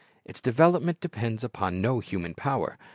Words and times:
Its 0.25 0.41
development 0.41 0.99
depends 0.99 1.43
upon 1.43 1.79
no 1.79 1.99
human 1.99 2.33
power. 2.33 2.75